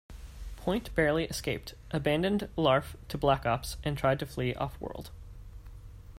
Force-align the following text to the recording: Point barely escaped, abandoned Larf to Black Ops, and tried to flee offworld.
Point 0.57 0.95
barely 0.95 1.25
escaped, 1.25 1.75
abandoned 1.91 2.49
Larf 2.55 2.95
to 3.09 3.19
Black 3.19 3.45
Ops, 3.45 3.77
and 3.83 3.95
tried 3.95 4.17
to 4.17 4.25
flee 4.25 4.55
offworld. 4.55 5.11